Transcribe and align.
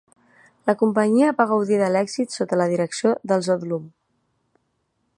La 0.69 0.73
companyia 0.79 1.33
va 1.41 1.47
gaudir 1.51 1.79
de 1.83 1.91
l'èxit 1.97 2.39
sota 2.39 2.61
la 2.63 2.69
direcció 2.75 3.15
dels 3.33 3.55
Odlum. 3.59 3.89